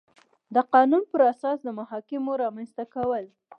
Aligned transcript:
د 0.55 0.57
قانون 0.73 1.03
پر 1.11 1.21
اساس 1.31 1.57
د 1.63 1.67
محاکمو 1.79 2.31
رامنځ 2.43 2.69
ته 2.77 2.83
کول 2.93 3.25